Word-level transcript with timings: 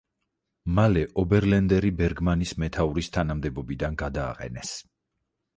მალე 0.79 1.03
ობერლენდერი 1.23 1.91
„ბერგმანის“ 2.01 2.53
მეთაურის 2.63 3.13
თანამდებობიდან 3.19 4.03
გადააყენეს. 4.05 4.77